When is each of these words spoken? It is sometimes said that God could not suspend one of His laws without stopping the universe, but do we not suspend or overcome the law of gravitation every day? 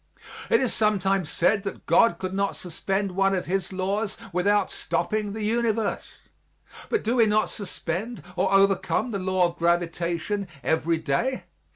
It 0.49 0.59
is 0.61 0.73
sometimes 0.73 1.29
said 1.29 1.61
that 1.61 1.85
God 1.85 2.17
could 2.17 2.33
not 2.33 2.55
suspend 2.55 3.11
one 3.11 3.35
of 3.35 3.45
His 3.45 3.71
laws 3.71 4.17
without 4.33 4.71
stopping 4.71 5.33
the 5.33 5.43
universe, 5.43 6.09
but 6.89 7.03
do 7.03 7.17
we 7.17 7.27
not 7.27 7.51
suspend 7.51 8.23
or 8.35 8.51
overcome 8.51 9.11
the 9.11 9.19
law 9.19 9.45
of 9.47 9.57
gravitation 9.59 10.47
every 10.63 10.97
day? 10.97 11.43